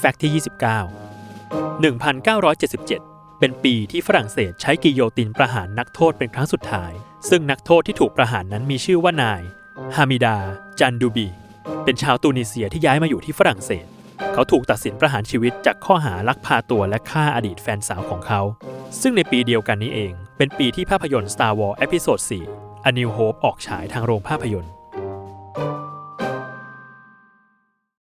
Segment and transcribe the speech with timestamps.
[0.00, 0.42] แฟกต์ที่ 29
[1.84, 6.92] 1977 เป็นปีที่ฝรั่งเศสใช้กิโยตินประหารนักโทษเป็นครั้งสุดท้าย
[7.28, 9.42] ซึ่งนักโทษที่ถูกประหารนั้นมีชื่อว่านาย
[9.96, 10.36] ฮามิดา
[10.80, 11.28] จันดูบี
[11.84, 13.86] เป็นชาวตูนิเซียที่ย้ายมาอยู่ที่ฝรั่งเศส
[14.32, 18.40] เขาถูกตัดสินประหารชีวิตจากข้อหาลักพาตัวและฆ่าอดีตแฟนสาวของเขา
[19.00, 22.22] ซึ่งในปีเดียวกันนี้เอง เป็นปีที่ภาพยนตร์ Star Wars Episode
[22.56, 24.72] 4 A New Hope ออกฉายทางโรงภาพยนตร์